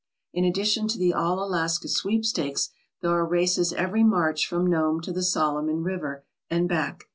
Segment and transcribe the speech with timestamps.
[0.33, 2.71] In addition to the All Alaska Sweepstakes
[3.03, 7.03] there are races every March from Nome to the Solomon River and back.